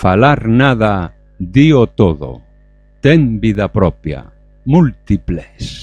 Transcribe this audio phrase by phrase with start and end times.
[0.00, 2.40] Falar nada, dío todo.
[3.00, 4.30] Ten vida propia.
[4.64, 5.77] Múltiples.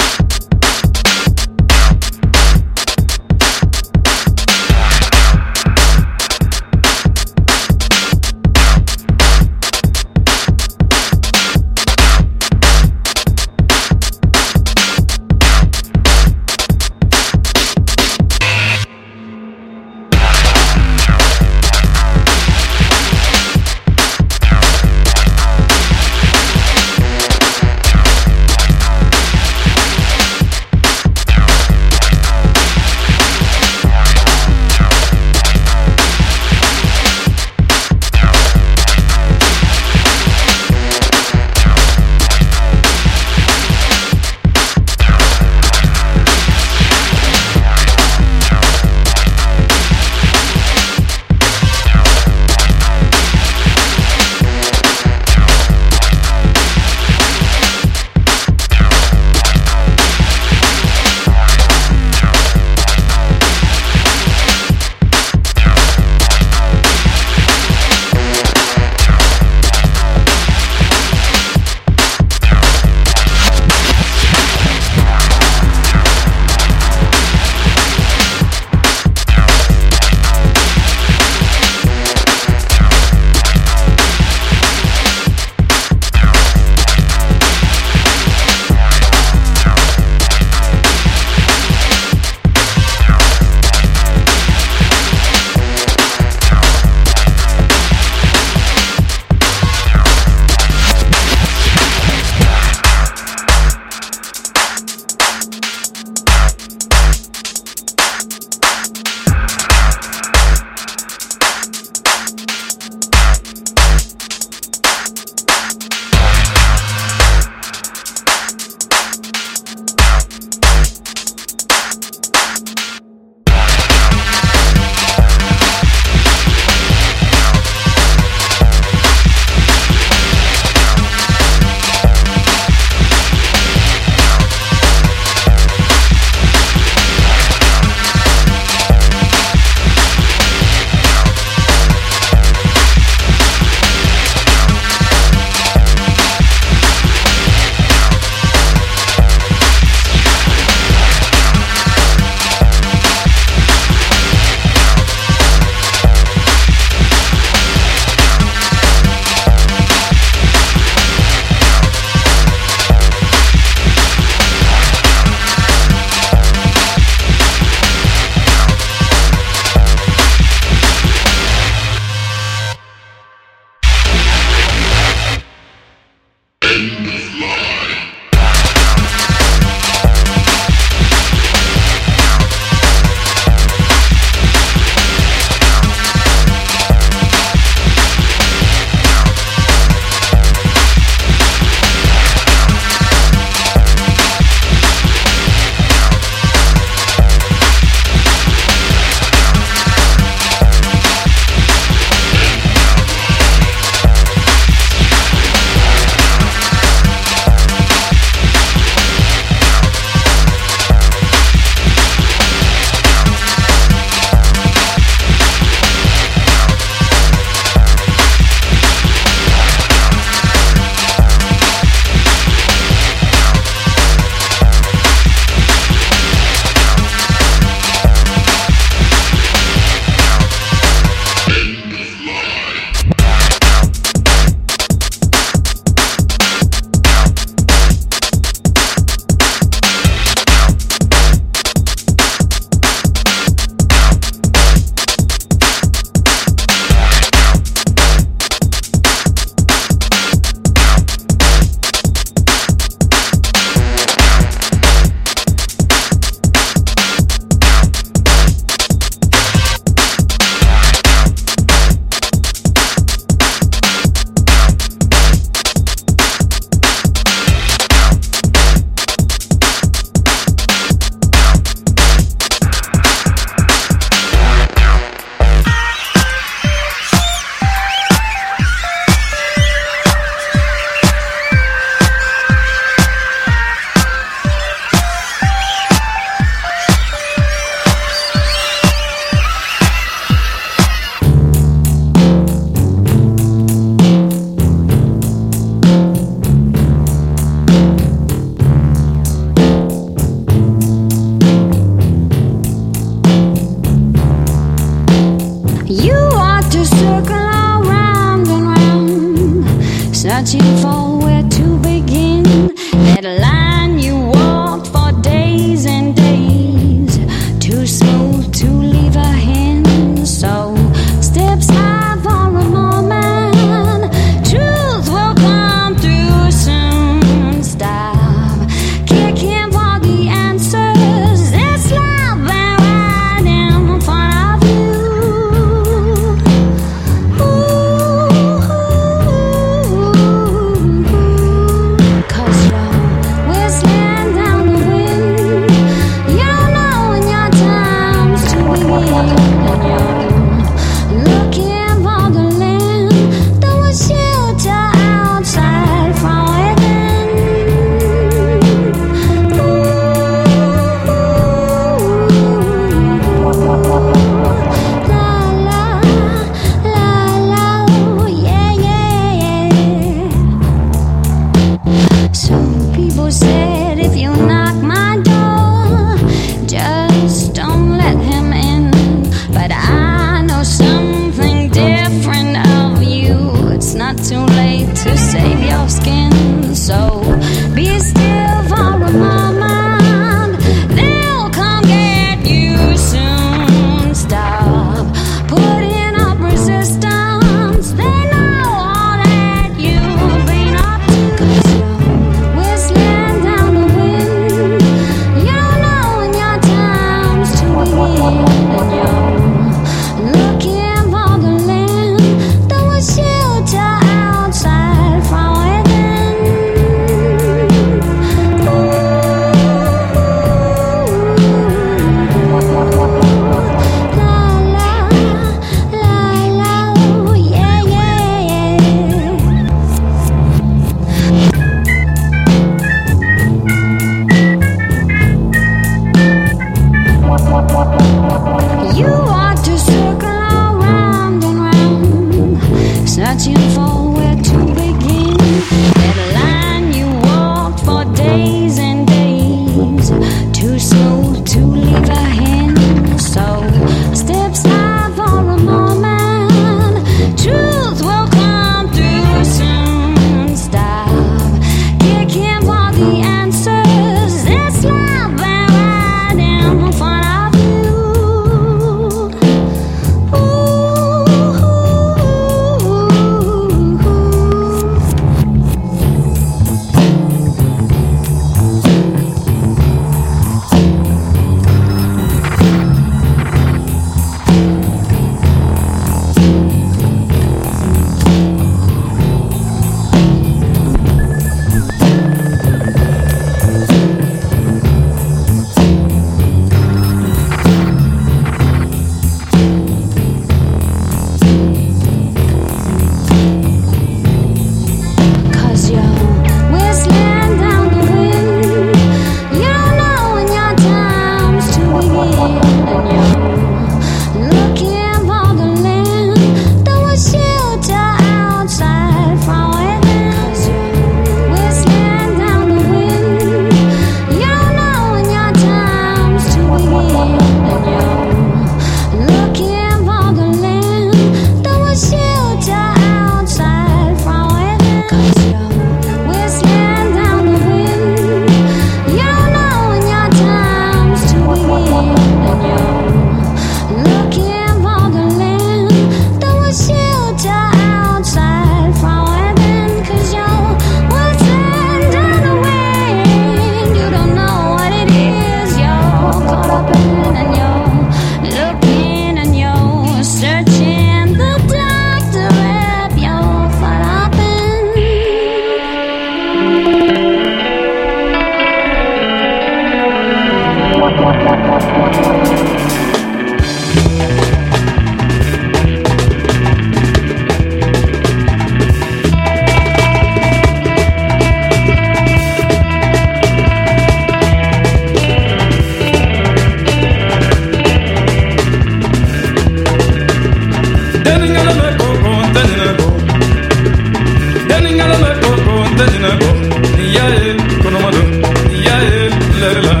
[596.97, 600.00] Niye ellerim, konamadım, niye ellerle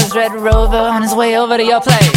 [0.00, 2.10] clover's red rover on his way over to your place.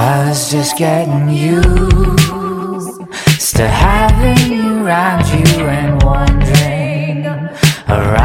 [0.00, 2.36] I was just getting used
[3.56, 7.26] to having you around you and wandering
[7.88, 8.17] around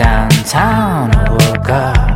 [0.00, 1.10] downtown.
[1.14, 2.09] I woke up,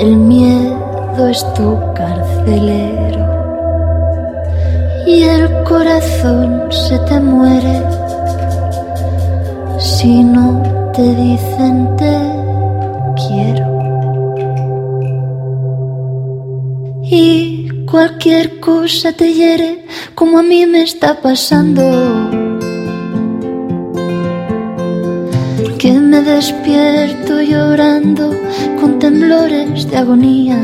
[0.00, 3.24] el miedo es tu carcelero
[5.06, 7.82] y el corazón se te muere
[9.78, 12.16] si no te dicen te
[13.26, 13.66] quiero.
[17.02, 22.43] Y cualquier cosa te hiere como a mí me está pasando.
[26.14, 28.30] Me despierto llorando
[28.80, 30.60] con temblores de agonía.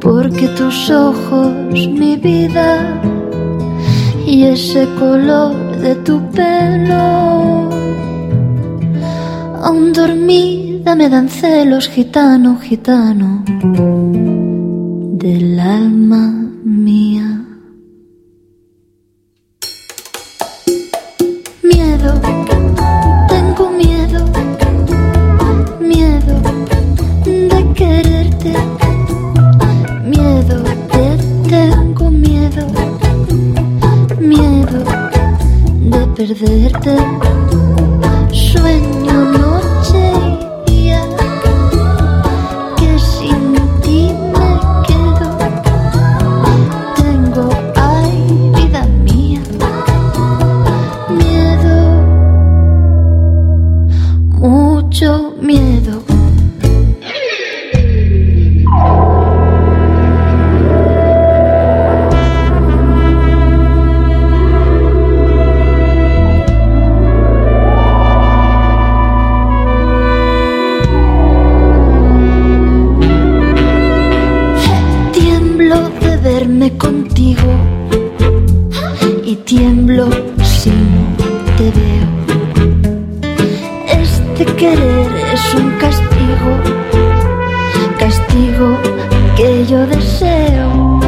[0.00, 1.52] Porque tus ojos,
[2.00, 2.68] mi vida,
[4.26, 7.68] y ese color de tu pelo,
[9.62, 13.44] aún dormida me dan celos, gitano, gitano,
[15.22, 16.24] del alma
[16.64, 17.29] mía.
[76.68, 77.50] contigo
[79.24, 80.10] y tiemblo
[80.42, 81.16] si no
[81.56, 82.08] te veo.
[83.88, 86.50] Este querer es un castigo,
[87.98, 88.76] castigo
[89.36, 91.00] que yo deseo.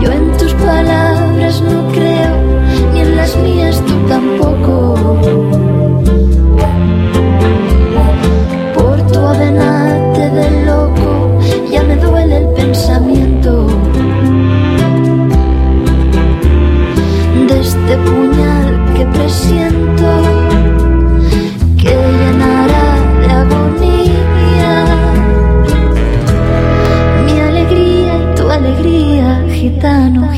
[0.00, 2.36] Yo en tus palabras no creo,
[2.94, 5.39] ni en las mías tú tampoco.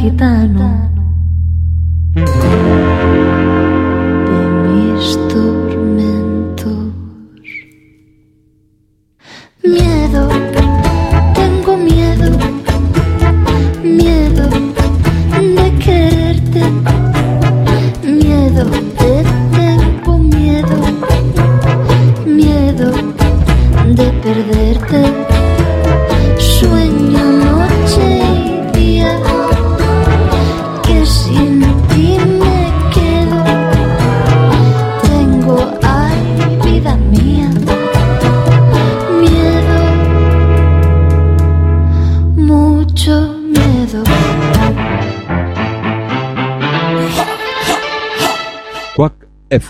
[0.03, 0.52] 一半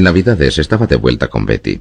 [0.00, 1.80] Navidades estaba de vuelta con Betty.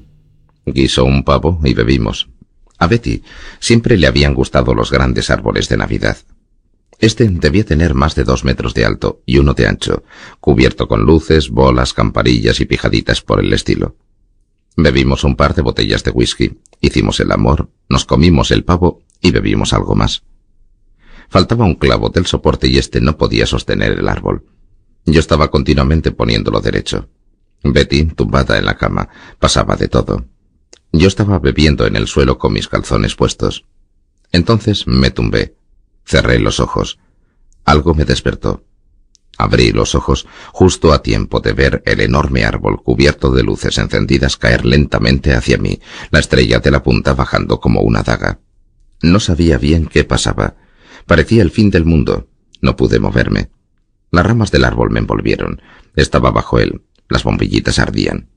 [0.66, 2.30] Guisó un pavo y bebimos.
[2.78, 3.24] A Betty
[3.60, 6.18] siempre le habían gustado los grandes árboles de Navidad.
[7.00, 10.04] Este debía tener más de dos metros de alto y uno de ancho,
[10.40, 13.96] cubierto con luces, bolas, camparillas y pijaditas por el estilo.
[14.78, 19.32] Bebimos un par de botellas de whisky, hicimos el amor, nos comimos el pavo y
[19.32, 20.24] bebimos algo más.
[21.30, 24.46] Faltaba un clavo del soporte y este no podía sostener el árbol.
[25.06, 27.10] Yo estaba continuamente poniéndolo derecho.
[27.74, 29.10] Betty, tumbada en la cama,
[29.40, 30.26] pasaba de todo.
[30.92, 33.66] Yo estaba bebiendo en el suelo con mis calzones puestos.
[34.32, 35.58] Entonces me tumbé.
[36.06, 37.00] Cerré los ojos.
[37.66, 38.64] Algo me despertó.
[39.38, 44.38] Abrí los ojos justo a tiempo de ver el enorme árbol cubierto de luces encendidas
[44.38, 48.40] caer lentamente hacia mí, la estrella de la punta bajando como una daga.
[49.02, 50.56] No sabía bien qué pasaba.
[51.06, 52.28] Parecía el fin del mundo.
[52.62, 53.50] No pude moverme.
[54.12, 55.62] Las ramas del árbol me envolvieron.
[55.96, 56.82] Estaba bajo él.
[57.10, 58.30] Las bombillitas ardían.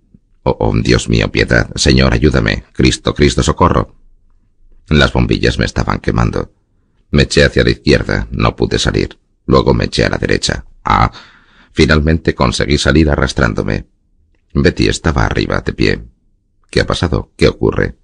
[0.42, 1.70] Oh, oh, Dios mío, piedad.
[1.74, 2.64] Señor, ayúdame.
[2.72, 3.96] Cristo, Cristo, socorro.
[4.88, 6.52] Las bombillas me estaban quemando.
[7.10, 8.28] Me eché hacia la izquierda.
[8.30, 9.18] No pude salir.
[9.46, 10.64] Luego me eché a la derecha.
[10.84, 11.10] Ah.
[11.72, 13.86] Finalmente conseguí salir arrastrándome.
[14.54, 16.04] Betty estaba arriba, de pie.
[16.70, 17.32] ¿Qué ha pasado?
[17.36, 17.96] ¿Qué ocurre?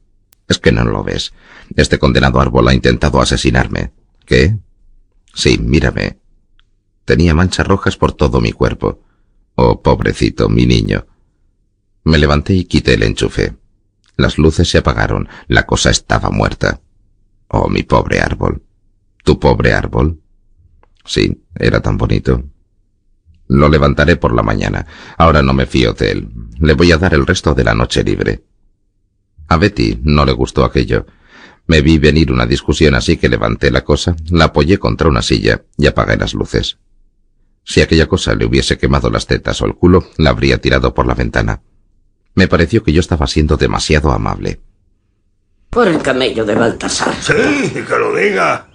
[0.48, 1.32] Es que no lo ves.
[1.76, 3.92] Este condenado árbol ha intentado asesinarme.
[4.26, 4.56] ¿Qué?
[5.34, 6.18] Sí, mírame.
[7.04, 9.00] Tenía manchas rojas por todo mi cuerpo.
[9.56, 11.06] Oh, pobrecito, mi niño.
[12.04, 13.56] Me levanté y quité el enchufe.
[14.16, 15.28] Las luces se apagaron.
[15.48, 16.80] La cosa estaba muerta.
[17.48, 18.62] Oh, mi pobre árbol.
[19.22, 20.20] ¿Tu pobre árbol?
[21.04, 22.42] Sí, era tan bonito.
[23.48, 24.86] Lo levantaré por la mañana.
[25.18, 26.28] Ahora no me fío de él.
[26.58, 28.44] Le voy a dar el resto de la noche libre.
[29.48, 31.06] A Betty no le gustó aquello.
[31.66, 35.62] Me vi venir una discusión así que levanté la cosa, la apoyé contra una silla
[35.78, 36.78] y apagué las luces.
[37.64, 41.06] Si aquella cosa le hubiese quemado las tetas o el culo, la habría tirado por
[41.06, 41.62] la ventana.
[42.34, 44.60] Me pareció que yo estaba siendo demasiado amable.
[45.70, 47.14] Por el camello de Baltasar.
[47.14, 48.68] Sí, que lo diga.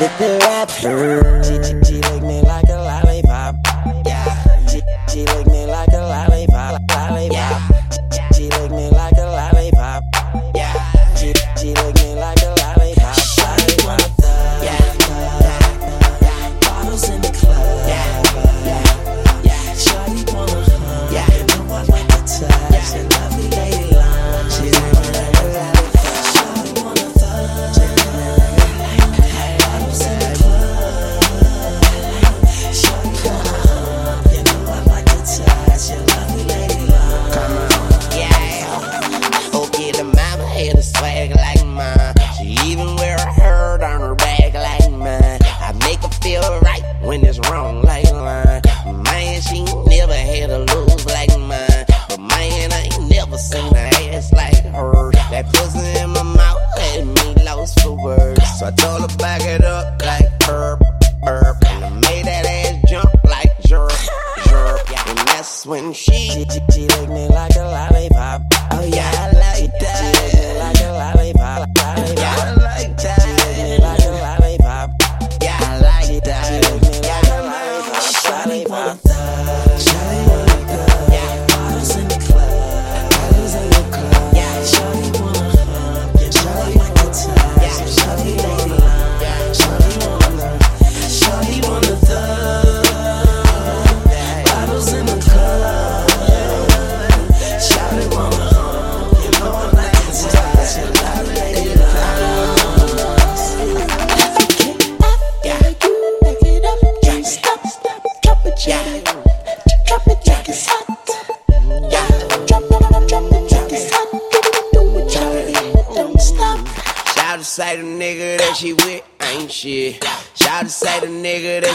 [0.00, 1.42] With the rapper.
[2.10, 2.39] Lick me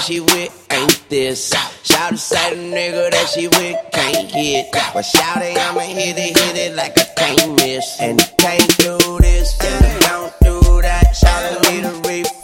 [0.06, 1.50] she with ain't this.
[1.84, 4.68] Shout to say the nigga that she with can't hit.
[4.94, 8.00] But shout it, I'ma hit it, hit it like I can't miss.
[8.00, 11.16] And can't do this, and don't do that.
[11.16, 12.35] Shout it, need a reef.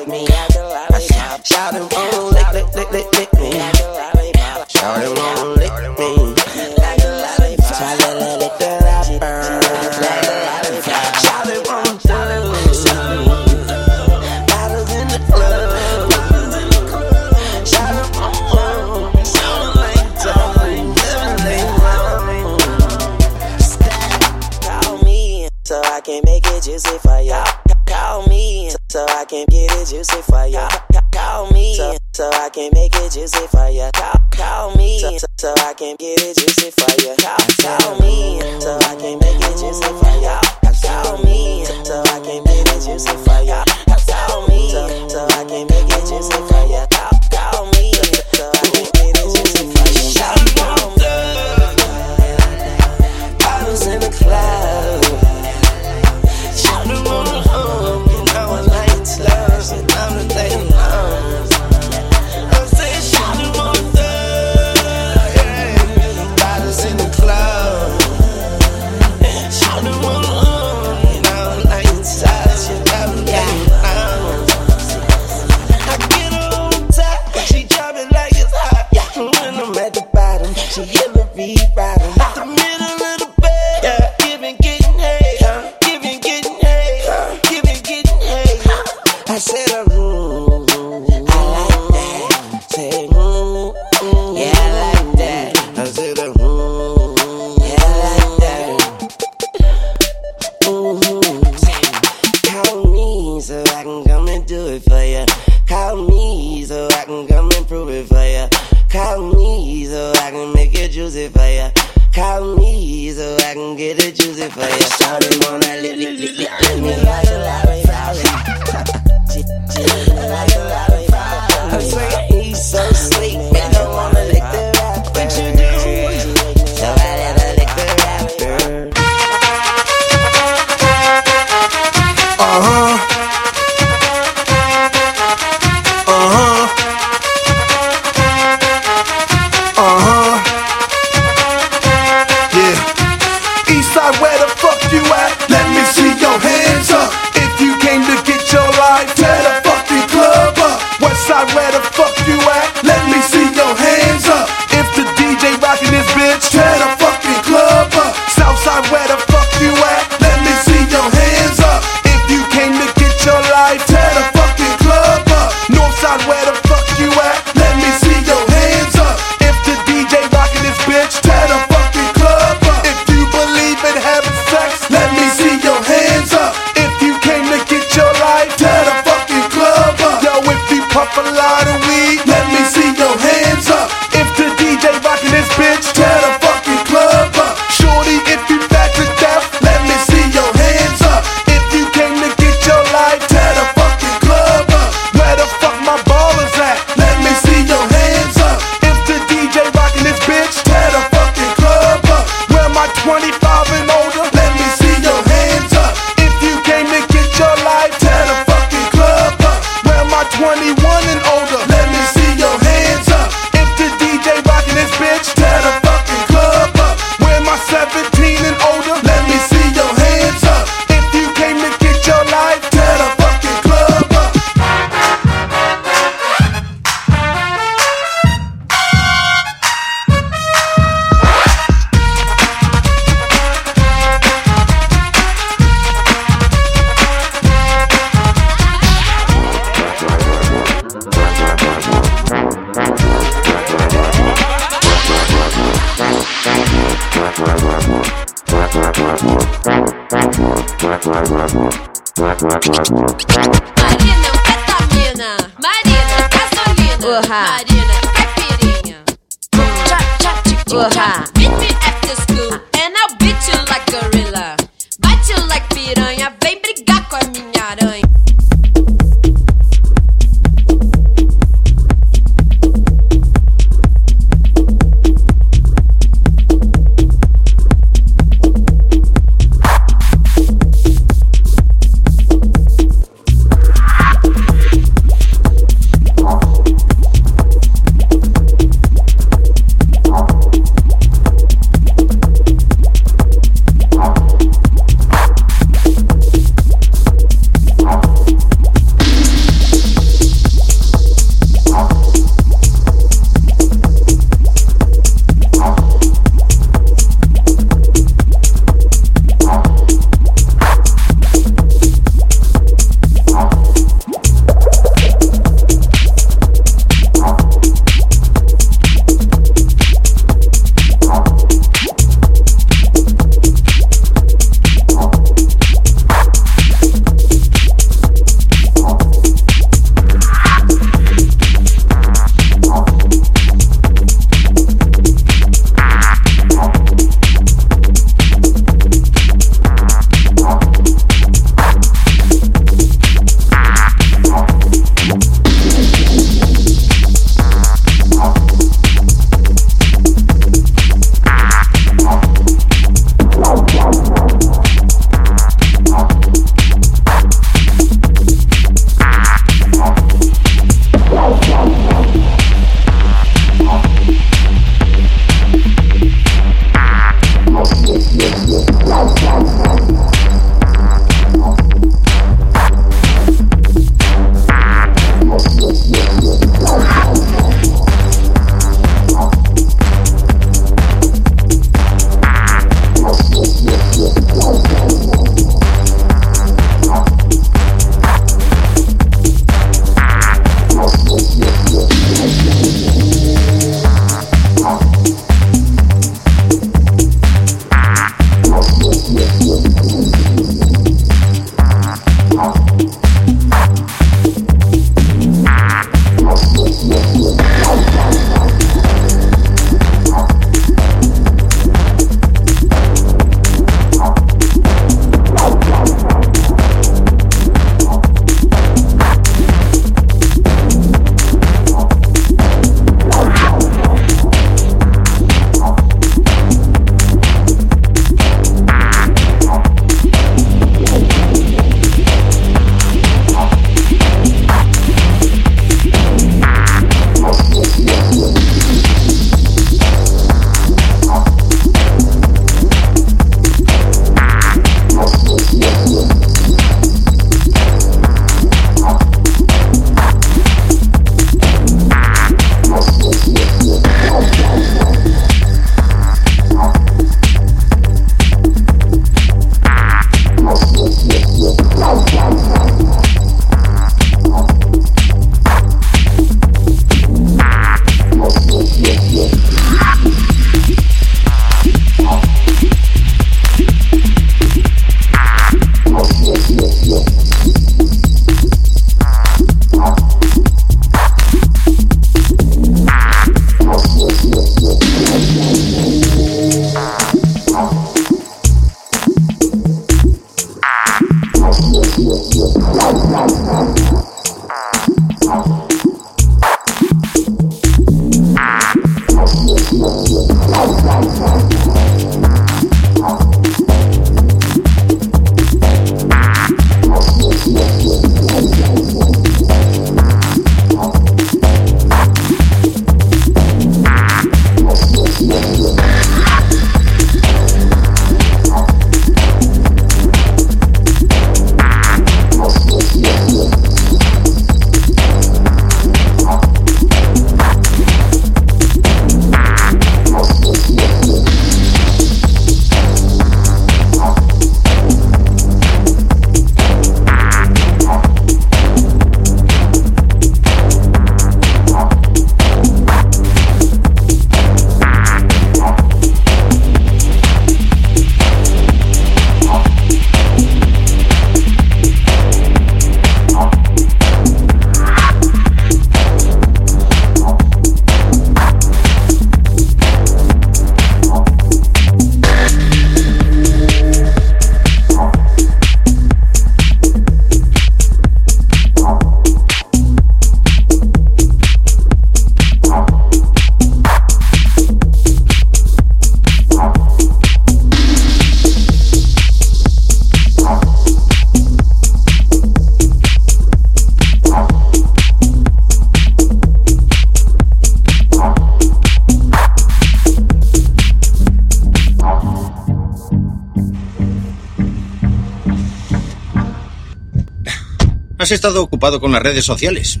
[598.28, 600.00] Has estado ocupado con las redes sociales.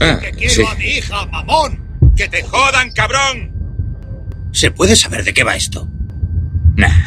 [0.00, 0.54] Ah, Que sí.
[0.54, 1.82] quiero a mi hija, mamón.
[2.14, 3.50] Que te jodan, cabrón.
[4.52, 5.88] ¿Se puede saber de qué va esto?
[6.76, 7.06] Nah.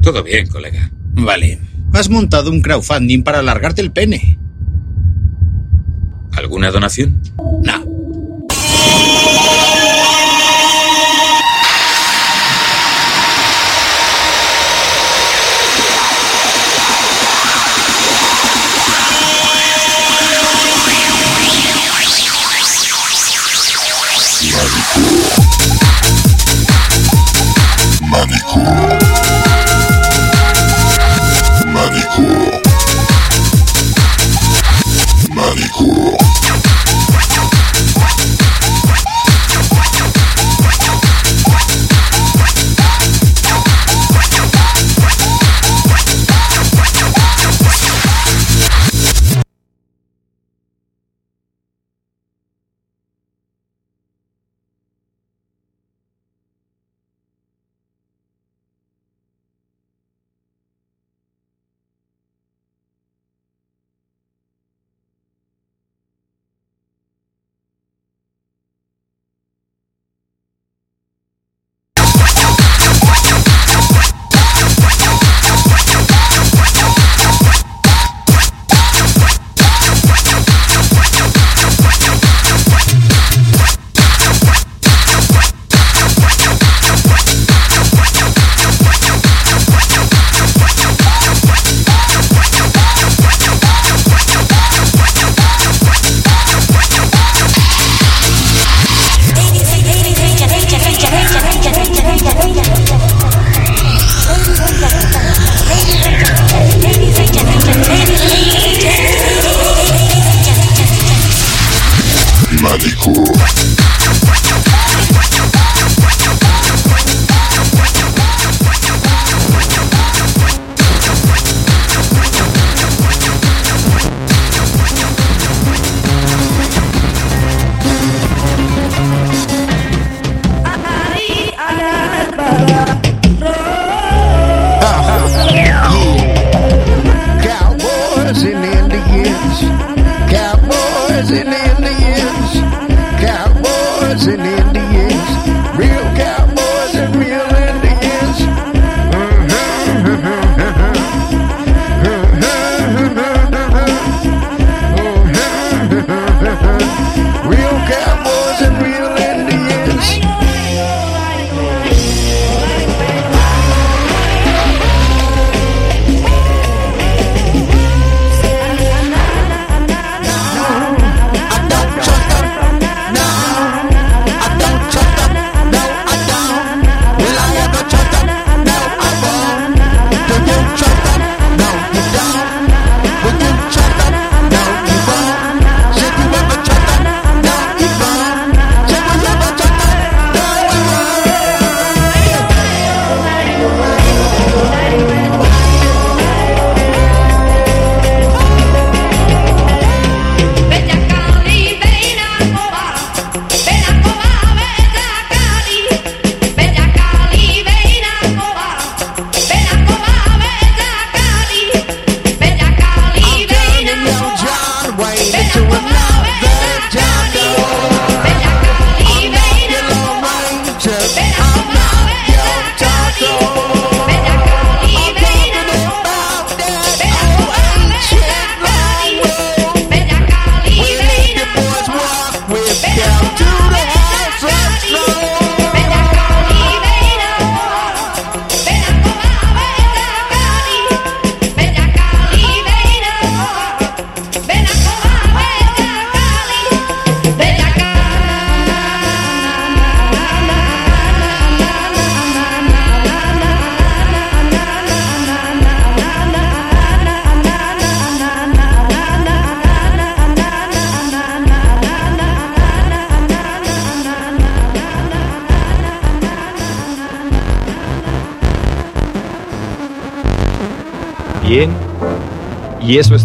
[0.00, 0.90] Todo bien, colega.
[1.12, 1.60] Vale.
[1.92, 4.38] Has montado un crowdfunding para alargarte el pene.
[6.32, 7.20] ¿Alguna donación?
[7.62, 7.93] No.